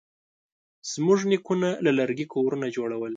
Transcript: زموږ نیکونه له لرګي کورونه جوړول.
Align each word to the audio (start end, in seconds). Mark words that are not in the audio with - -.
زموږ 0.91 1.19
نیکونه 1.31 1.69
له 1.85 1.91
لرګي 1.99 2.25
کورونه 2.33 2.67
جوړول. 2.75 3.09